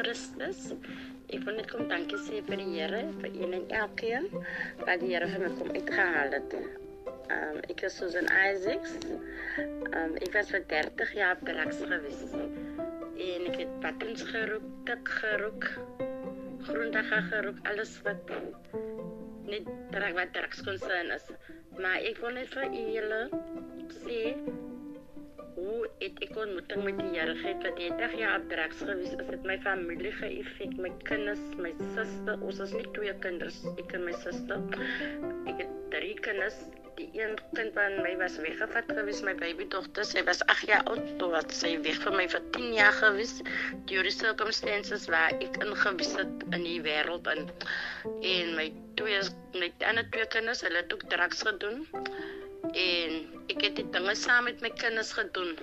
Christus. 0.00 0.70
Ek 1.30 1.42
wil 1.44 1.58
net 1.58 1.68
kom 1.70 1.88
dankie 1.90 2.18
sê 2.24 2.40
vir 2.46 2.60
die 2.60 2.68
Here 2.72 3.00
vir 3.20 3.34
een 3.36 3.56
en 3.58 3.66
elkeen 3.80 4.28
wat 4.86 5.02
die 5.02 5.10
Here 5.12 5.28
vir 5.28 5.42
my 5.44 5.50
kom 5.58 5.74
uitgehaal 5.76 6.32
het. 6.36 6.56
Um 7.34 7.58
ek 7.72 7.84
is 7.88 7.98
Susan 8.00 8.30
Isaacs. 8.32 8.96
Um 9.92 10.16
ek 10.24 10.32
was 10.38 10.52
vir 10.54 10.64
30 10.72 11.12
jaar 11.18 11.36
op 11.36 11.44
drugs 11.50 11.82
gewees. 11.92 12.24
En 13.20 13.46
ek 13.50 13.60
het 13.60 13.76
patterns 13.84 14.24
gerook, 14.30 14.64
tik 14.88 15.12
gerook, 15.20 15.68
groendag 16.70 17.12
gerook, 17.28 17.60
alles 17.68 17.92
wat 18.06 18.34
net 19.50 19.68
drug 19.92 20.16
wat 20.16 20.32
drugs 20.38 20.64
konsern 20.64 21.12
is. 21.18 21.28
Maar 21.76 22.00
ek 22.08 22.24
wil 22.24 22.38
net 22.40 22.56
vir 22.56 22.80
julle 22.96 23.22
sê 24.00 24.22
het 26.10 26.20
ek 26.28 26.42
ontmoeting 26.44 26.84
met 26.88 27.00
die 27.00 27.08
Here 27.14 27.36
gehad 27.40 27.64
wat 27.68 27.80
30 27.80 28.18
jaar 28.20 28.36
op 28.40 28.50
drugs 28.52 28.82
gewees 28.84 29.14
is 29.14 29.30
dit 29.32 29.48
my 29.52 29.56
familie 29.64 30.12
geëffek 30.18 30.76
my 30.84 30.92
kinders 31.08 31.46
my 31.62 31.72
suster 31.94 32.44
ons 32.50 32.60
is 32.66 32.76
nie 32.76 32.86
twee 32.98 33.16
kinders 33.24 33.62
ek 33.76 33.96
en 33.98 34.06
my 34.10 34.18
suster 34.26 34.60
ek 35.54 35.64
het 35.64 35.74
drie 35.94 36.14
kinders 36.26 36.60
die 37.00 37.08
een 37.22 37.38
kind 37.56 37.72
van 37.74 37.96
my 38.04 38.12
was 38.20 38.36
weggevat 38.44 38.90
gewees 38.96 39.22
my 39.26 39.32
babydogter 39.38 40.04
sy 40.08 40.22
was 40.26 40.42
8 40.54 40.68
jaar 40.70 40.84
oud 40.92 41.06
toe 41.22 41.30
wat 41.34 41.54
sy 41.56 41.70
weg 41.86 42.00
van 42.04 42.16
my 42.18 42.26
vir 42.34 42.42
10 42.56 42.74
jaar 42.76 42.96
gewees 42.98 43.32
deur 43.92 44.08
die 44.08 44.14
circumstances 44.16 45.06
waar 45.14 45.32
ek 45.46 45.56
ingewees 45.64 46.12
het 46.20 46.46
in 46.58 46.66
die 46.68 46.78
wêreld 46.84 47.30
in. 47.34 47.46
En 48.32 48.54
my 48.58 48.68
twee 49.00 49.22
my 49.62 49.70
ander 49.92 50.06
twee 50.14 50.28
kinders 50.36 50.64
hulle 50.66 50.82
het 50.82 50.92
ook 50.96 51.06
drugs 51.14 51.44
gedoen. 51.48 51.84
En 52.86 53.16
ek 53.54 53.64
het 53.66 53.80
die 53.80 53.88
dinge 53.96 54.16
saam 54.24 54.50
met 54.50 54.60
my 54.64 54.72
kinders 54.84 55.14
gedoen. 55.16 55.56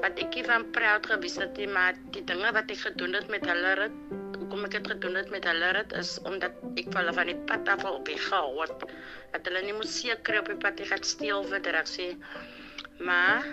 Wat 0.00 0.20
ek 0.22 0.36
van 0.46 0.64
proud 0.74 1.06
gewees 1.10 1.36
het, 1.40 1.52
die, 1.58 1.68
maar 1.68 1.96
die 2.14 2.22
dinge 2.28 2.50
wat 2.56 2.70
ek 2.72 2.82
gedoen 2.86 3.16
het 3.18 3.28
met 3.32 3.44
hulle 3.48 3.72
rit, 3.80 3.96
hoekom 4.38 4.64
ek 4.68 4.76
dit 4.78 4.90
gedoen 4.94 5.18
het 5.20 5.32
met 5.34 5.48
hulle 5.48 5.72
rit 5.76 5.92
is 6.00 6.14
omdat 6.28 6.56
ek 6.80 6.88
hulle 6.96 7.12
van 7.18 7.28
die 7.32 7.36
pad 7.50 7.68
af 7.74 7.84
op 7.88 8.08
weggehou 8.08 8.62
het. 8.62 8.86
Dat 9.34 9.50
hulle 9.50 9.64
nie 9.66 9.76
moet 9.76 9.92
seker 9.92 10.40
op 10.40 10.48
die 10.52 10.58
pad 10.64 10.80
gaan 10.92 11.04
steel 11.04 11.44
vir 11.52 11.64
direksie. 11.66 12.14
Maar 12.98 13.44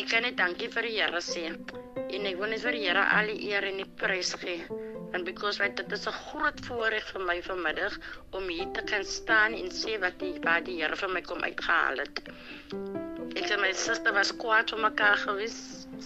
ek 0.00 0.08
kan 0.10 0.26
net 0.26 0.40
dankie 0.40 0.70
vir 0.74 0.90
die 0.90 0.96
Here 0.98 1.22
sê. 1.22 1.46
En 2.04 2.26
ek 2.30 2.42
wil 2.42 2.50
net 2.54 2.66
vir 2.66 2.78
die 2.78 2.88
Here 2.88 3.06
al 3.18 3.30
die 3.30 3.52
eer 3.52 3.70
en 3.70 3.80
die 3.82 3.90
prys 4.02 4.34
gee 4.42 4.84
and 5.14 5.24
because 5.24 5.60
right 5.60 5.76
dit 5.76 5.92
is 5.96 6.06
'n 6.10 6.16
groot 6.28 6.60
voorreg 6.68 7.04
vir 7.14 7.22
my 7.26 7.36
vanmiddag 7.48 7.94
om 8.38 8.48
hier 8.54 8.70
te 8.78 8.82
kan 8.90 9.04
staan 9.04 9.52
en 9.60 9.70
sê 9.82 9.92
wat 10.04 10.18
die 10.22 10.34
wat 10.46 10.64
die 10.68 10.78
Here 10.80 10.96
vir 11.02 11.12
my 11.16 11.22
kom 11.30 11.42
uitgehaal 11.50 12.02
het. 12.02 12.22
Ek 13.34 13.50
en 13.50 13.62
my 13.62 13.72
suster 13.78 14.14
was 14.16 14.32
kwaad 14.42 14.72
om 14.76 14.84
mekaar 14.86 15.18
gewees. 15.24 15.58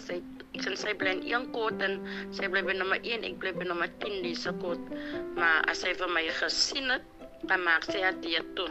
Sy 0.06 0.20
ek 0.54 0.64
kan 0.64 0.78
sê 0.80 0.94
bly 0.98 1.12
in 1.18 1.22
een 1.28 1.44
kot 1.54 1.82
en 1.84 1.98
sy 2.34 2.48
bly 2.50 2.64
by 2.66 2.74
nommer 2.78 2.98
1, 3.02 3.26
ek 3.28 3.36
bly 3.42 3.52
by 3.56 3.68
nommer 3.68 3.90
10 4.04 4.22
dis 4.26 4.46
kot. 4.62 4.94
Maar 5.36 5.62
as 5.70 5.84
sy 5.84 5.94
vir 5.98 6.14
my 6.14 6.24
gesien 6.40 6.90
het, 6.94 7.04
dan 7.50 7.62
maak 7.66 7.86
sy 7.88 8.02
dit 8.24 8.54
toe. 8.58 8.70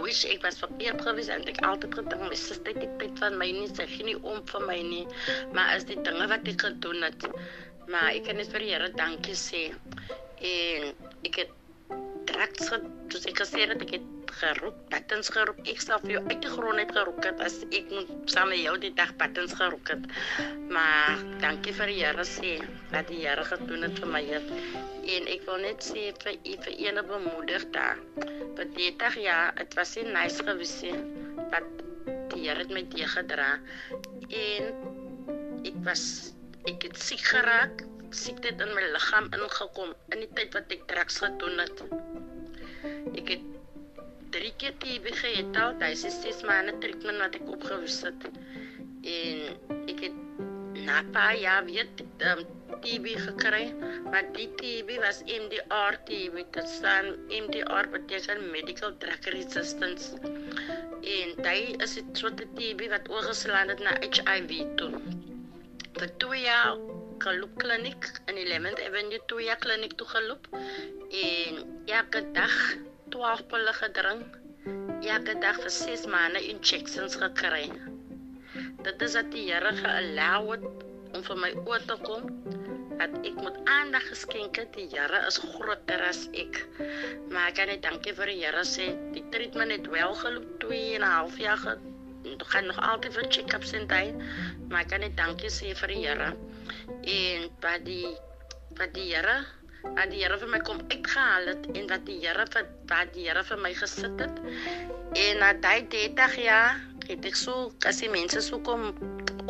Wish 0.00 0.24
ek 0.26 0.42
was 0.42 0.56
verkeerd 0.58 1.02
geweest 1.06 1.30
en 1.30 1.44
ek 1.50 1.60
altyd 1.66 1.98
gedink 2.00 2.24
my 2.26 2.38
suster 2.38 2.74
dit 2.80 3.20
van 3.20 3.36
my 3.38 3.50
nie 3.52 3.68
sy 3.70 3.84
gee 3.90 4.08
nie 4.08 4.16
om 4.22 4.40
vir 4.50 4.64
my 4.66 4.80
nie. 4.82 5.04
Maar 5.54 5.76
as 5.76 5.86
die 5.90 6.00
dinge 6.06 6.26
wat 6.32 6.48
ek 6.50 6.64
gedoen 6.64 7.04
het, 7.04 7.28
Maar 7.86 8.14
ek 8.16 8.24
kan 8.28 8.38
net 8.40 8.48
vir 8.52 8.64
die 8.64 8.72
Here 8.72 8.88
dankie 8.96 9.36
sê. 9.36 9.66
En 10.40 10.86
ek 11.28 11.40
het 11.42 11.50
traks 12.30 12.70
toe 13.12 13.20
ek 13.28 13.42
gesê 13.42 13.66
het 13.66 13.82
ek 13.84 13.96
het 13.98 14.06
geroep, 14.40 14.76
patens 14.92 15.30
geroep. 15.34 15.60
Ek 15.70 15.80
sal 15.82 16.00
vir 16.02 16.16
jou 16.16 16.22
uit 16.28 16.40
die 16.44 16.50
grond 16.52 16.82
uit 16.82 16.92
geroep 16.96 17.20
het 17.26 17.40
as 17.44 17.56
ek 17.70 17.92
moet 17.92 18.32
saam 18.32 18.50
met 18.52 18.60
jou 18.62 18.74
die 18.82 18.92
dag 18.98 19.12
patens 19.20 19.54
geroep 19.58 19.92
het. 19.92 20.08
Maar 20.74 21.22
dankie 21.44 21.74
vir 21.76 21.92
die 21.92 22.00
Here 22.00 22.26
sê 22.28 22.52
wat 22.92 23.08
die 23.12 23.22
Here 23.22 23.44
gedoen 23.48 23.86
het 23.88 24.02
vir 24.02 24.12
my 24.16 24.22
het. 24.28 24.50
En 25.16 25.30
ek 25.36 25.46
wil 25.48 25.64
net 25.64 25.86
sê 25.86 26.10
vir 26.24 26.34
u 26.34 26.58
vir 26.66 26.76
ene 26.88 27.06
bemoedig 27.08 27.66
daar. 27.76 28.00
Vir 28.58 28.70
30 28.78 29.18
jaar, 29.24 29.54
dit 29.60 29.78
was 29.78 29.96
nie 29.98 30.06
nice 30.10 30.44
gewees 30.50 30.76
nie. 30.84 30.94
Wat 31.54 31.70
die 32.34 32.44
Here 32.46 32.60
het 32.62 32.72
my 32.74 32.84
teë 32.94 33.10
gedra. 33.16 33.50
En 34.28 34.70
ek 35.64 35.82
was 35.88 36.06
ek 36.68 36.86
het 36.88 36.96
siek 37.00 37.20
geraak, 37.28 37.82
siekte 38.14 38.54
in 38.54 38.70
my 38.76 38.84
liggaam 38.94 39.26
ingekom 39.36 39.92
in 40.14 40.22
die 40.22 40.30
tyd 40.38 40.54
wat 40.56 40.72
ek 40.72 40.86
drugs 40.90 41.18
gedoen 41.22 41.60
het. 41.60 41.82
Ek 43.14 43.34
het 43.34 43.50
drie 44.56 44.72
keer 44.72 45.00
TB 45.02 45.14
gehad, 45.18 45.56
al 45.56 45.78
daai 45.78 45.96
se 45.96 46.10
ses 46.10 46.42
maande 46.46 46.74
treatment 46.82 47.18
wat 47.18 47.34
ek 47.34 47.48
opgewis 47.50 48.02
het. 48.06 48.26
En 49.02 49.88
ek 49.90 50.00
het 50.06 50.18
na 50.86 51.02
paar 51.12 51.36
jaar 51.36 51.64
weer 51.64 51.88
um, 52.30 52.44
TB 52.84 53.16
gekry, 53.26 53.74
maar 54.10 54.24
die 54.36 54.48
TB 54.60 54.98
was 55.02 55.22
MDR 55.26 55.98
TB, 56.06 56.44
dit 56.54 56.68
staan 56.68 57.14
MDR 57.28 57.88
beteken 57.90 58.50
medical 58.50 58.96
drug 58.98 59.26
resistance. 59.34 60.14
En 61.02 61.34
daai 61.42 61.74
is 61.82 61.98
'n 61.98 62.14
soort 62.14 62.38
TB 62.54 62.88
wat 62.90 63.10
oorgeslaan 63.10 63.68
het 63.68 63.80
na 63.80 63.96
HIV 64.00 64.64
toe 64.76 64.92
vir 65.98 66.10
2 66.18 66.40
jaar 66.42 66.78
geloop 67.18 67.58
kliniek 67.62 68.06
in 68.26 68.34
die 68.34 68.46
Lemond 68.48 68.80
Avenue 68.80 69.20
2 69.26 69.44
jaar 69.46 69.60
kliniek 69.62 69.92
toe 69.94 70.06
geloop 70.06 70.48
en 71.10 71.60
elke 71.86 72.24
dag 72.32 72.56
12 73.14 73.46
pille 73.46 73.72
gedrink 73.72 74.43
elke 75.12 75.36
dag 75.44 75.60
vir 75.62 75.72
6 75.76 76.06
maande 76.12 76.42
injections 76.48 77.16
gekry. 77.20 77.64
Dit 78.84 79.02
is 79.02 79.16
dat 79.18 79.30
die 79.32 79.46
Here 79.50 79.72
geallow 79.80 80.52
het 80.54 80.68
om 81.14 81.24
vir 81.28 81.40
my 81.44 81.50
oor 81.64 81.82
te 81.88 81.96
kom 82.04 82.28
dat 82.98 83.16
ek 83.26 83.40
moet 83.42 83.56
aandag 83.70 84.06
geskenk 84.10 84.60
het. 84.60 84.70
Die 84.76 84.88
Here 84.92 85.24
is 85.28 85.40
groter 85.42 86.04
as 86.10 86.26
ek. 86.32 86.62
Maar 87.30 87.50
ek 87.50 87.58
kan 87.60 87.72
net 87.72 87.82
dankie 87.86 88.14
vir 88.20 88.32
die 88.32 88.40
Here 88.44 88.64
sê 88.68 88.92
die 89.16 89.24
treatment 89.34 89.74
het 89.74 89.90
wel 89.90 90.14
geloop 90.22 90.54
2 90.68 90.86
en 91.00 91.02
'n 91.02 91.16
half 91.18 91.38
jaar 91.38 91.60
gedurende 91.66 91.94
Ek 92.24 92.44
gaan 92.48 92.66
nog 92.66 92.78
altyd 92.80 93.12
vir 93.18 93.26
check-ups 93.34 93.72
en 93.76 93.82
daai, 93.88 94.14
maar 94.70 94.80
ek 94.80 94.88
kan 94.92 95.02
net 95.04 95.16
dankie 95.18 95.50
sê 95.52 95.74
vir 95.76 95.90
die 95.92 96.04
Here. 96.06 96.28
En 97.14 97.42
wat 97.64 97.84
die 97.84 98.12
wat 98.78 98.94
die 98.96 99.10
Here, 99.10 99.34
wat 99.92 100.10
die 100.10 100.22
Here 100.22 100.38
vir 100.40 100.50
my 100.52 100.60
kom 100.66 100.80
uitgehaal 100.90 101.50
het 101.52 101.68
en 101.74 101.88
wat 101.92 102.06
die 102.08 102.18
Here 102.22 102.46
vir 102.54 102.66
wat 102.90 103.12
die 103.16 103.26
Here 103.28 103.44
vir 103.50 103.60
my 103.62 103.72
gesit 103.78 104.22
het. 104.22 104.40
En 105.24 105.42
na 105.42 105.52
daai 105.66 105.86
30 105.94 106.38
jaar 106.42 106.80
het 107.08 107.28
ek 107.28 107.36
so 107.38 107.70
kasie 107.84 108.10
mense 108.12 108.40
so 108.44 108.60
kom 108.68 108.92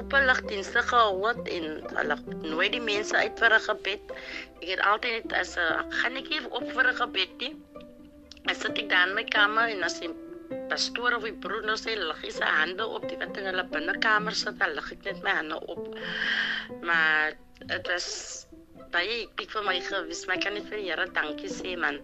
op 0.02 0.12
'n 0.12 0.26
ligdienste 0.30 0.82
gehoor 0.90 1.38
en 1.56 1.64
hulle 1.98 2.16
nooi 2.42 2.68
die 2.70 2.82
mense 2.90 3.16
uit 3.16 3.38
vir 3.38 3.54
'n 3.54 3.64
gebed. 3.68 4.12
Ek 4.60 4.68
het 4.74 4.82
altyd 4.90 5.14
net 5.24 5.32
as 5.40 5.56
'n 5.56 6.20
hier 6.28 6.50
op 6.50 6.66
vir 6.72 6.90
'n 6.90 7.00
gebed 7.02 7.32
nie. 7.38 7.54
Ek 8.46 8.56
sit 8.60 8.78
ek 8.78 8.88
dan 8.88 9.08
in 9.08 9.14
my 9.14 9.24
kamer 9.24 9.68
en 9.68 9.82
as 9.82 10.00
ek 10.00 10.10
pastoor 10.68 11.16
of 11.16 11.24
die 11.24 11.32
broer 11.32 11.64
nou 11.64 11.76
sê 11.76 11.94
lig 11.96 12.20
hy 12.22 12.30
sy 12.30 12.48
hande 12.58 12.86
op 12.86 13.08
die 13.08 13.16
wat 13.20 13.36
in 13.40 13.46
hulle 13.50 13.64
binnekamer 13.64 14.34
sit, 14.34 14.58
dan 14.58 14.74
lig 14.76 14.92
ek 14.92 15.04
net 15.04 15.22
my 15.22 15.30
hande 15.30 15.60
op. 15.74 15.96
Maar 16.82 17.32
dit 17.66 17.86
was 17.92 18.08
baie 18.94 19.20
ek 19.42 19.50
vir 19.50 19.66
my 19.66 19.76
gewis, 19.88 20.24
maar 20.26 20.38
ek 20.38 20.46
kan 20.46 20.56
net 20.58 20.66
vir 20.70 20.80
die 20.80 20.88
Here 20.88 21.06
dankie 21.18 21.50
sê 21.50 21.74
man. 21.84 22.00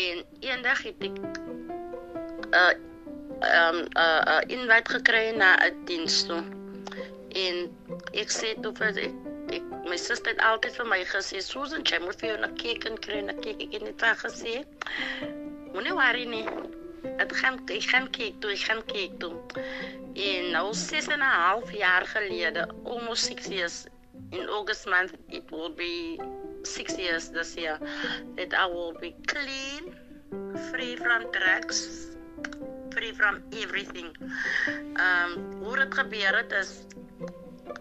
En 0.00 0.22
eendag 0.40 0.82
het 0.88 1.08
ek 1.08 1.16
'n 1.20 1.30
uh, 2.60 2.74
um 3.42 3.78
'n 3.84 3.88
uh, 4.00 4.22
uh, 4.32 4.42
invite 4.56 4.90
gekry 4.96 5.30
na 5.36 5.56
'n 5.68 5.84
diens 5.88 6.22
toe. 6.28 6.42
En 7.44 7.56
ek 8.22 8.32
sê 8.32 8.54
toe 8.62 8.72
vir 8.78 9.00
ek, 9.06 9.16
ek 9.56 9.64
my 9.90 9.98
suster 10.00 10.32
het 10.32 10.40
altyd 10.40 10.78
vir 10.78 10.88
my 10.92 11.02
gesê, 11.04 11.42
"Susan, 11.42 11.84
jy 11.84 11.98
moet 12.04 12.20
vir 12.20 12.28
jou 12.30 12.38
'n 12.46 12.56
cake 12.62 12.96
kry, 13.04 13.20
'n 13.20 13.40
cake." 13.42 13.62
Ek 13.66 13.72
het 13.76 13.82
net 13.82 14.00
vir 14.00 14.16
gesê, 14.24 14.54
"Moenie 15.74 15.92
worry 16.00 16.24
nie." 16.24 16.48
Het 17.16 17.32
gaan, 17.36 17.60
ik 17.68 17.82
ga 17.90 18.06
toe, 18.40 18.52
ik 18.52 18.58
ga 18.58 18.74
toe. 19.18 19.34
En 20.14 20.50
nou 20.50 20.74
zes 20.74 21.06
en 21.06 21.20
een 21.20 21.20
half 21.20 21.72
jaar 21.72 22.06
geleden, 22.06 22.74
almost 22.84 23.24
six 23.24 23.46
years, 23.46 23.86
in 24.32 24.48
August 24.48 24.86
month, 24.86 25.14
it 25.28 25.50
will 25.50 25.70
be 25.70 26.18
six 26.62 26.98
years 26.98 27.28
this 27.30 27.56
year, 27.56 27.78
that 28.36 28.54
I 28.54 28.66
will 28.66 28.94
be 29.00 29.14
clean, 29.26 29.94
free 30.70 30.96
from 30.96 31.30
drugs, 31.32 32.16
free 32.92 33.12
from 33.12 33.42
everything. 33.52 34.10
Um, 34.96 35.62
hoe 35.62 35.78
het 35.78 35.94
gebeurd 35.94 36.52
is, 36.52 36.70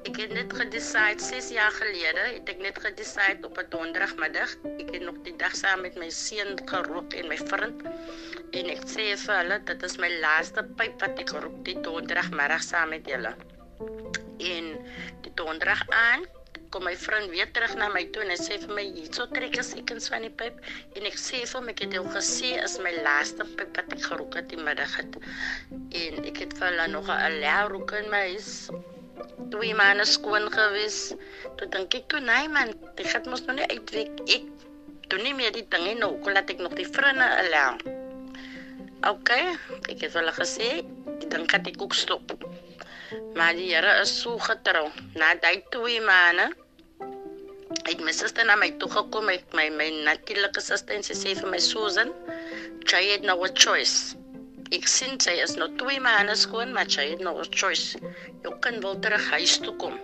ik 0.03 0.15
heb 0.15 0.33
net 0.33 0.53
gedecide, 0.53 1.19
zes 1.23 1.49
jaar 1.49 1.71
geleden, 1.71 2.33
heb 2.33 2.49
ik 2.49 2.57
net 2.57 2.79
gedecide 2.79 3.37
op 3.41 3.57
een 3.57 3.65
donderdagmiddag. 3.69 4.55
Ik 4.77 4.93
heb 4.93 5.01
nog 5.01 5.15
die 5.23 5.35
dag 5.35 5.55
samen 5.55 5.81
met 5.81 5.95
mijn 5.95 6.11
zin 6.11 6.61
gerookt 6.65 7.13
en 7.13 7.27
mijn 7.27 7.47
vriend. 7.47 7.81
En 8.51 8.69
ek 8.71 8.85
sê 8.87 9.07
vir 9.17 9.35
hulle 9.41 9.57
dit 9.67 9.83
is 9.83 9.97
my 9.97 10.11
laaste 10.21 10.63
pyp 10.77 11.01
wat 11.01 11.19
ek 11.19 11.33
rook 11.35 11.57
die 11.67 11.79
donderdagmiddag 11.79 12.63
saam 12.63 12.93
met 12.93 13.09
julle. 13.09 13.33
En 14.53 14.71
donderdag 15.39 15.83
aan 15.89 16.25
kom 16.73 16.83
my 16.87 16.95
vriend 16.99 17.29
weer 17.31 17.51
terug 17.55 17.75
na 17.79 17.87
my 17.93 18.03
toe 18.11 18.23
en 18.25 18.33
hy 18.33 18.39
sê 18.39 18.57
vir 18.63 18.73
my 18.77 18.83
hierso 18.97 19.27
trek 19.31 19.53
ek 19.55 19.67
sekens 19.67 20.09
van 20.11 20.25
die 20.25 20.33
pyp 20.41 20.57
en 20.99 21.07
ek 21.07 21.15
sê 21.21 21.43
vir 21.43 21.55
hom 21.59 21.69
ek 21.71 21.85
het 21.85 21.95
jou 21.95 22.03
gesê 22.15 22.49
is 22.63 22.75
my 22.83 22.91
laaste 23.05 23.47
pyp 23.55 23.79
wat 23.79 23.95
ek 23.95 24.03
gerook 24.09 24.35
het 24.39 24.49
die 24.51 24.59
middag 24.59 24.97
het. 24.99 25.15
En 26.01 26.19
ek 26.25 26.43
het 26.43 26.57
vir 26.59 26.67
hulle 26.71 26.89
nog 26.97 27.07
'n 27.15 27.39
leeu 27.43 27.71
rook 27.75 27.95
in 28.01 28.11
my 28.11 28.25
huis 28.33 28.51
twee 29.51 29.75
maande 29.75 30.05
skoon 30.05 30.49
gewees. 30.51 30.99
Toe 31.57 31.67
dink 31.75 31.95
ek 31.99 32.07
toe 32.11 32.21
nee 32.23 32.49
man, 32.51 32.73
dit 32.97 33.07
gaan 33.11 33.29
mos 33.31 33.45
nog 33.47 33.59
nie 33.59 33.67
uitweek. 33.71 34.23
Ek 34.35 34.45
doen 35.11 35.23
nie 35.27 35.35
meer 35.37 35.53
die 35.55 35.65
dinge 35.71 35.95
nou, 35.99 36.11
kon 36.23 36.35
laat 36.35 36.51
ek 36.51 36.63
nog 36.63 36.75
die 36.79 36.87
vriende 36.89 37.27
alleen. 37.41 37.79
OK, 39.05 39.31
ek 39.91 40.01
het 40.01 40.15
wel 40.17 40.31
gesê, 40.39 40.69
die 41.21 41.29
ding 41.29 41.45
gaan 41.51 41.67
ek 41.69 41.81
ook 41.81 41.93
stop. 41.93 42.33
Maar 43.35 43.53
die 43.57 43.71
Here 43.73 44.01
is 44.01 44.13
so 44.21 44.37
getrou. 44.37 44.87
Na 45.15 45.33
daai 45.35 45.63
twee 45.71 46.01
maande 46.01 46.51
het 47.85 48.01
my 48.01 48.13
suster 48.15 48.45
na 48.45 48.55
my 48.57 48.71
toe 48.81 48.89
gekom 48.89 49.27
met 49.29 49.53
my 49.57 49.67
my 49.69 49.89
natuurlike 50.07 50.61
suster 50.61 50.95
en 50.95 51.03
sy 51.05 51.15
sê 51.17 51.33
vir 51.37 51.49
my 51.51 51.59
Susan, 51.61 52.11
jy 52.91 53.01
het 53.11 53.25
nou 53.29 53.37
'n 53.45 53.55
choice. 53.55 54.17
Ek 54.71 54.87
sien 54.87 55.19
sy 55.19 55.35
is 55.43 55.55
nou 55.55 55.69
twee 55.77 55.99
maande 55.99 56.35
skoon, 56.35 56.73
maar 56.73 56.89
sy 56.89 57.05
het 57.11 57.21
nou 57.27 57.35
'n 57.41 57.51
choice. 57.51 57.99
Jy 58.43 58.51
kan 58.61 58.81
wel 58.81 58.99
terug 58.99 59.29
huis 59.31 59.57
toe 59.57 59.75
kom. 59.83 59.99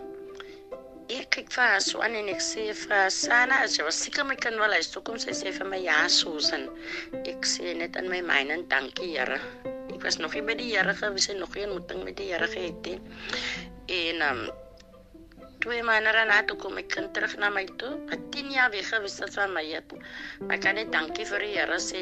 Ek 1.10 1.30
kyk 1.30 1.52
vir 1.52 1.64
haar 1.64 1.82
so 1.82 2.00
aan 2.00 2.16
en 2.16 2.30
ek 2.30 2.42
sê 2.42 2.74
vir 2.74 2.96
haar, 2.96 3.12
Sana, 3.12 3.64
as 3.64 3.78
jy 3.78 3.84
was 3.84 4.04
seker 4.04 4.24
my 4.24 4.36
kan 4.36 4.60
wel 4.60 4.72
huis 4.72 4.92
toe 4.92 5.02
kom, 5.02 5.18
sy 5.18 5.32
sê 5.32 5.52
vir 5.52 5.68
my 5.68 5.78
ja, 5.78 6.08
Susan. 6.08 6.70
Ek 7.26 7.46
sê 7.46 7.76
net 7.76 7.96
in 7.96 8.10
my 8.10 8.22
myne, 8.22 8.64
dankie 8.70 9.18
Here. 9.18 9.42
Ek 10.02 10.08
was 10.10 10.16
nog 10.18 10.34
nie 10.34 10.42
by 10.42 10.56
die 10.58 10.72
Here 10.74 10.96
gewees 10.98 11.28
en 11.30 11.38
nog 11.44 11.52
nie 11.54 11.62
ontmoeting 11.68 12.00
met 12.02 12.16
die 12.18 12.32
Here 12.32 12.48
gehad 12.50 12.88
nie. 12.90 12.96
En 13.94 14.24
um 14.28 14.40
twee 15.62 15.84
maande 15.86 16.10
daarna 16.16 16.40
toe 16.50 16.56
kom 16.64 16.80
ek 16.82 16.88
kind 16.96 17.12
terug 17.14 17.36
na 17.38 17.52
my 17.54 17.68
toe. 17.78 17.92
Wat 18.10 18.24
10 18.34 18.50
jaar 18.50 18.72
weg 18.74 18.90
gewees 18.90 19.20
het 19.22 19.38
van 19.38 19.54
my 19.54 19.62
het. 19.68 19.94
Maar 20.40 20.56
ek 20.58 20.64
kan 20.66 20.80
net 20.82 20.90
dankie 20.96 21.28
vir 21.30 21.46
die 21.46 21.52
Here 21.54 21.78
sê. 21.86 22.02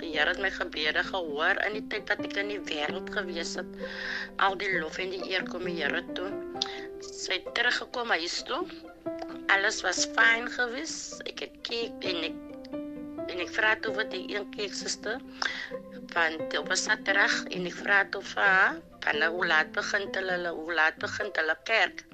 Die 0.00 0.14
Here 0.14 0.32
het 0.32 0.40
my 0.40 0.48
gebede 0.56 1.04
gehoor 1.10 1.60
in 1.66 1.76
die 1.76 1.84
tyd 1.92 2.14
wat 2.14 2.24
ek 2.30 2.40
in 2.46 2.54
die 2.54 2.62
wêreld 2.70 3.12
gewees 3.12 3.52
het. 3.60 3.76
Al 4.40 4.56
die 4.64 4.72
lof 4.78 4.96
en 5.04 5.12
die 5.12 5.20
eer 5.28 5.44
kom 5.52 5.68
die 5.68 5.76
Here 5.82 6.00
toe. 6.16 6.30
Sy 7.04 7.42
het 7.42 7.52
teruggekom 7.60 8.16
huis 8.16 8.40
toe. 8.48 8.64
Alles 9.52 9.84
was 9.84 10.06
fyn 10.16 10.48
gewees. 10.56 10.96
Ek 11.28 11.44
het 11.44 11.60
kyk 11.68 12.08
en 12.08 12.24
ek 12.32 12.40
en 13.28 13.40
ek 13.44 13.52
vra 13.56 13.76
toe 13.84 13.92
wat 14.00 14.10
die 14.12 14.24
een 14.32 14.48
kyk 14.56 14.72
suster 14.76 15.20
van 16.14 16.38
dit 16.48 16.68
was 16.70 16.86
Saterdag 16.86 17.34
en 17.56 17.66
ek 17.70 17.76
vra 17.82 18.04
toe 18.14 18.22
vir 18.32 18.42
haar, 18.42 18.80
"Van 19.04 19.22
hoe 19.22 19.46
laat 19.46 19.72
begin 19.72 20.08
hulle? 20.14 20.50
Hoe 20.60 20.74
laat 20.74 20.98
begin 20.98 21.30
hulle 21.32 21.56
kerk?" 21.64 22.04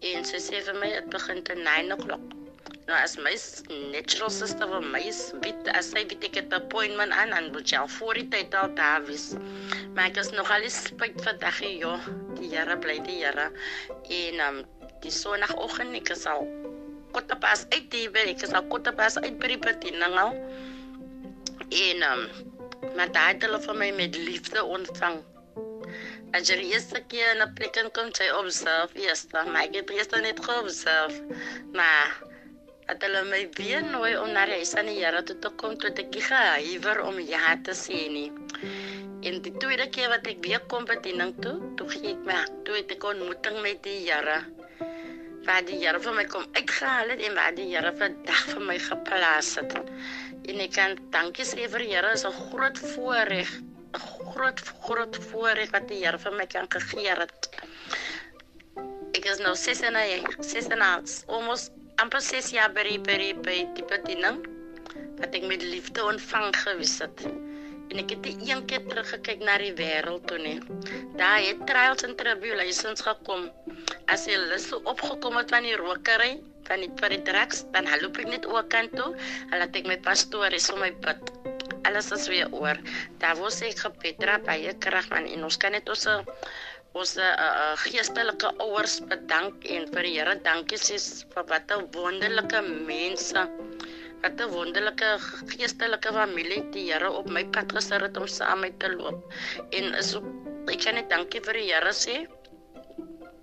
En 0.00 0.24
sy 0.24 0.38
sê 0.48 0.62
vir 0.64 0.76
my 0.80 0.90
dit 0.92 1.08
begin 1.10 1.42
te 1.42 1.54
9 1.54 1.92
o'clock. 1.92 2.36
Nou 2.86 2.94
as 2.94 3.16
my 3.18 3.32
natural 3.90 4.30
sister 4.30 4.68
van 4.70 4.84
my 4.92 5.00
weet 5.42 5.70
as 5.74 5.88
sy 5.90 6.04
weet 6.06 6.24
ek 6.28 6.36
het 6.38 6.52
'n 6.52 6.58
appointment 6.60 7.12
aan 7.12 7.32
en 7.34 7.50
moet 7.52 7.70
jy 7.70 7.78
al 7.78 7.88
voor 7.88 8.14
die 8.14 8.28
tyd 8.34 8.54
al 8.54 8.74
daar 8.74 9.02
wees. 9.08 9.34
Maar 9.94 10.06
ek 10.10 10.16
is 10.22 10.30
nog 10.30 10.50
al 10.50 10.68
spyt 10.70 11.18
vandag 11.22 11.58
hier, 11.58 11.78
ja. 11.78 11.98
Die 12.38 12.50
Here 12.54 12.76
bly 12.78 13.00
die 13.02 13.24
Here. 13.24 13.50
En 14.20 14.40
um 14.48 14.64
die 15.00 15.10
sonoggend 15.10 15.96
ek 15.96 16.10
is 16.14 16.26
al 16.26 16.46
kort 17.12 17.40
pas 17.40 17.66
uit 17.70 17.90
die 17.90 18.08
werk, 18.10 18.36
ek 18.36 18.42
is 18.42 18.52
al 18.52 18.66
kort 18.70 18.96
pas 18.96 19.18
uit 19.18 19.38
by 19.38 19.48
die 19.48 19.58
bediening 19.58 20.14
al. 20.14 20.34
En 21.70 22.02
um 22.12 22.28
maar 22.96 23.12
daai 23.12 23.32
het 23.34 23.48
hulle 23.48 23.60
vir 23.68 23.80
my 23.82 23.90
met 24.02 24.16
liefde 24.28 24.64
ontvang. 24.78 25.18
As 26.36 26.48
jy 26.50 26.56
eerste 26.72 27.00
keer 27.10 27.34
in 27.34 27.42
'n 27.42 27.52
plek 27.58 27.76
kom, 27.96 28.08
jy 28.20 28.30
observe, 28.40 28.92
yes, 29.06 29.26
dan 29.32 29.52
my 29.52 29.68
het 29.72 29.90
eers 29.90 30.08
net 30.24 30.40
geobserve. 30.48 31.22
Maar 31.72 32.16
dat 32.86 33.02
hulle 33.02 33.22
my 33.26 33.40
weer 33.58 33.82
nooi 33.82 34.12
om 34.18 34.30
na 34.34 34.44
reis 34.46 34.74
aan 34.78 34.86
die 34.90 34.98
Here 35.00 35.22
toe 35.26 35.38
te 35.42 35.50
kom, 35.60 35.74
toe 35.82 35.90
ek 36.02 36.18
gehuiwer 36.28 37.00
om 37.02 37.18
ja 37.18 37.56
te 37.66 37.74
sê 37.74 38.02
nie. 38.16 38.28
En 39.26 39.40
die 39.42 39.54
tweede 39.62 39.88
keer 39.94 40.12
wat 40.12 40.28
ek 40.30 40.38
weer 40.44 40.62
kom 40.70 40.86
bediening 40.86 41.32
toe, 41.42 41.56
toe 41.78 41.88
gee 41.90 42.12
ek 42.12 42.22
my 42.28 42.36
toe 42.68 42.76
het 42.78 42.94
ek 42.94 43.06
ontmoeting 43.10 43.58
met 43.64 43.82
die 43.86 43.98
Here. 44.04 44.38
Waar 45.48 45.66
die 45.66 45.80
Here 45.82 45.98
vir 46.02 46.14
my 46.14 46.26
kom 46.30 46.46
uitgehaal 46.54 47.10
het 47.14 47.24
en 47.26 47.34
waar 47.40 47.58
die 47.58 47.66
Here 47.72 47.92
vandag 47.98 48.44
vir 48.52 48.64
my 48.70 48.78
geplaas 48.86 49.54
het. 49.58 49.74
En 50.46 50.60
ek 50.62 50.72
kan 50.78 50.98
dankie 51.14 51.44
sê 51.44 51.66
vir 51.72 51.82
die 51.84 51.94
Here, 51.94 52.12
is 52.12 52.24
'n 52.24 52.36
groot 52.50 52.78
voorreg 52.78 53.50
'n 53.96 54.02
groot 54.32 54.60
groot 54.86 55.16
voorreg 55.30 55.70
wat 55.74 55.88
die 55.88 56.02
Here 56.04 56.18
vir 56.18 56.34
my 56.38 56.46
kan 56.54 56.68
gegee 56.74 57.14
het. 57.20 57.48
Ek 59.16 59.24
is 59.32 59.38
nou 59.44 59.54
6 59.56 59.80
en 59.88 59.96
6 60.52 60.68
en 60.76 60.82
almost 60.86 61.72
amper 62.02 62.20
6 62.20 62.50
jaar 62.56 62.72
by 62.76 62.98
by 63.08 63.32
by 63.46 63.58
die 63.78 63.86
bediening 63.92 64.42
wat 65.20 65.34
ek 65.38 65.46
met 65.52 65.62
liefde 65.62 66.04
ontvang 66.04 66.56
gewees 66.64 66.98
het. 67.04 67.24
En 67.90 68.02
ek 68.02 68.10
het 68.14 68.22
die 68.26 68.50
een 68.50 68.64
keer 68.66 68.84
teruggekyk 68.90 69.44
na 69.48 69.56
die 69.62 69.72
wêreld 69.78 70.26
toe 70.28 70.38
nie. 70.42 70.58
Daar 71.16 71.40
het 71.40 71.62
trials 71.70 72.04
en 72.08 72.16
tribulations 72.20 73.04
gekom. 73.06 73.48
As 74.12 74.26
jy 74.28 74.36
lus 74.50 74.68
opgekom 74.82 75.38
het 75.40 75.54
van 75.54 75.64
die 75.68 75.76
rokery, 75.80 76.32
van 76.68 76.84
die 76.84 76.92
vir 77.00 77.16
die 77.16 77.22
drugs, 77.30 77.64
dan 77.74 77.88
loop 78.02 78.18
ek 78.22 78.30
net 78.30 78.46
oor 78.46 78.66
kant 78.76 78.94
toe. 78.98 79.12
Het 79.54 79.82
ek 79.82 79.86
met 79.90 80.02
pastoor 80.06 80.52
is 80.52 80.70
om 80.72 80.80
my 80.84 80.92
bid 81.04 81.32
alles 81.86 82.10
is 82.10 82.28
weer 82.28 82.48
oor. 82.52 82.78
Daar 83.22 83.36
was 83.38 83.60
ek 83.62 83.84
gepetra 83.84 84.38
baie 84.46 84.72
krag 84.82 85.08
man 85.12 85.28
en 85.30 85.46
ons 85.46 85.58
kan 85.62 85.74
net 85.76 85.88
ons 85.92 86.08
ons 86.96 87.10
uh, 87.20 87.28
uh, 87.28 87.74
geestelike 87.84 88.50
ouers 88.64 88.94
bedank 89.10 89.66
en 89.68 89.84
vir 89.92 90.06
die 90.08 90.14
Here 90.16 90.34
dankie 90.46 90.78
sê 90.80 90.96
vir 91.34 91.44
wat 91.50 91.72
'n 91.76 91.84
wonderlike 91.96 92.62
mense 92.88 93.42
wat 94.22 94.40
'n 94.40 94.48
wonderlike 94.54 95.10
geestelike 95.52 96.12
familie 96.18 96.62
die 96.76 96.86
Here 96.88 97.10
op 97.20 97.28
my 97.28 97.44
pad 97.56 97.74
gesit 97.76 98.06
het 98.06 98.16
om 98.16 98.26
saam 98.26 98.64
met 98.64 98.78
te 98.80 98.88
loop. 98.94 99.20
En 99.76 99.94
is 100.02 100.14
op, 100.16 100.24
ek 100.72 100.80
kan 100.84 100.96
net 100.98 101.10
dankie 101.12 101.44
vir 101.48 101.60
die 101.60 101.68
Here 101.72 101.92
sê 101.92 102.16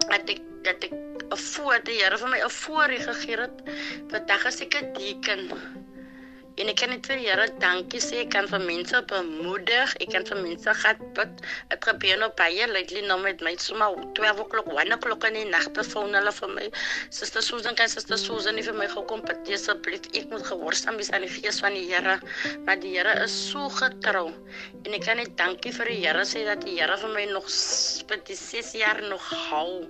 dat 0.09 0.29
ek 0.29 0.41
dat 0.63 0.83
ek 0.88 0.94
'n 0.94 1.38
voor 1.38 1.79
die 1.83 2.00
Here 2.01 2.17
vir 2.17 2.29
my 2.29 2.39
'n 2.44 2.50
voorreg 2.50 3.03
gegee 3.03 3.38
het. 3.38 3.57
Vandag 4.11 4.45
is 4.45 4.61
ek 4.61 4.75
'n 4.81 4.94
deken 4.94 5.50
En 6.61 6.69
ek 6.69 6.77
kan 6.77 6.91
net 6.94 7.07
vir 7.09 7.17
Here 7.17 7.45
dankie 7.61 8.00
sê. 8.03 8.19
Ek 8.23 8.29
kan 8.35 8.47
vir 8.50 8.61
mense 8.61 9.00
bemoedig. 9.09 9.94
Ek 10.05 10.11
kan 10.13 10.25
vir 10.27 10.41
mense 10.44 10.75
gat 10.83 11.00
bid. 11.17 11.39
Dit 11.71 11.88
gebeur 11.89 12.19
nou 12.21 12.29
baie 12.38 12.67
lately 12.69 13.01
nou 13.07 13.17
met 13.23 13.41
my 13.45 13.55
soma 13.63 13.88
12 14.19 14.44
o'clock, 14.44 14.69
1 14.83 14.94
o'clock 14.97 15.25
in 15.29 15.39
die 15.39 15.47
nagte 15.50 15.85
foon 15.88 16.13
hulle 16.17 16.33
vir 16.38 16.53
my. 16.53 16.67
Suster 17.17 17.41
Susan, 17.45 17.73
kan 17.79 17.89
Suster 17.89 18.21
Susan 18.21 18.59
nie 18.59 18.65
vir 18.67 18.77
my 18.77 18.89
gekom 18.91 19.25
bid 19.25 19.50
asseblief. 19.57 20.05
Ek 20.13 20.29
moet 20.29 20.45
gehoorsaam 20.51 21.01
wees 21.01 21.09
aan 21.15 21.25
die 21.25 21.33
gees 21.39 21.57
van 21.63 21.73
die 21.79 21.88
Here. 21.89 22.19
Maar 22.67 22.77
die 22.85 22.94
Here 22.99 23.17
is 23.25 23.33
so 23.49 23.71
getrou. 23.81 24.27
En 24.83 24.94
ek 24.94 25.07
kan 25.09 25.17
net 25.21 25.33
dankie 25.41 25.73
vir 25.73 25.89
die 25.89 25.99
Here 26.06 26.21
sê 26.30 26.45
dat 26.45 26.61
die 26.68 26.78
Here 26.78 27.01
vir 27.01 27.18
my 27.18 27.25
nog 27.33 27.49
vir 27.49 28.23
die 28.30 28.37
6 28.37 28.75
jaar 28.83 29.01
nog 29.09 29.25
hou. 29.49 29.81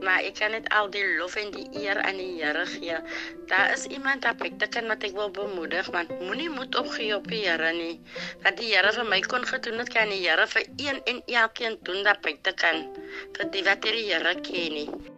Maar 0.00 0.24
ek 0.28 0.38
kan 0.40 0.54
net 0.56 0.68
al 0.78 0.90
die 0.94 1.04
lof 1.18 1.36
en 1.40 1.50
die 1.54 1.66
eer 1.82 2.00
aan 2.02 2.20
die 2.20 2.30
Here 2.38 2.64
gee. 2.66 2.98
Daar 3.50 3.72
is 3.74 3.86
iemand 3.86 4.24
wat 4.28 4.42
ek 4.46 4.58
te 4.62 4.70
kan 4.78 4.88
wat 4.92 5.04
ek 5.08 5.16
wil 5.18 5.30
bemoedig 5.40 5.90
want 5.94 6.14
moenie 6.20 6.50
moed 6.52 6.78
opgee 6.82 7.14
op 7.16 7.28
die 7.32 7.44
Here 7.44 7.72
nie. 7.76 8.00
Wat 8.46 8.56
die 8.60 8.72
Here 8.72 8.92
vir 8.96 9.08
my 9.12 9.20
kon 9.26 9.46
gedoen 9.52 9.82
het, 9.82 9.92
kan 9.94 10.12
die 10.14 10.22
Here 10.24 10.46
vir 10.54 10.66
een 10.76 11.02
en 11.04 11.22
elkeen 11.26 11.78
doen 11.82 12.02
dat 12.06 12.22
by 12.26 12.36
te 12.42 12.56
kan. 12.64 12.86
Vir 13.38 13.54
die 13.54 13.64
wat 13.70 13.86
die 13.86 14.08
Here 14.08 14.34
ken 14.40 14.76
nie. 14.80 15.16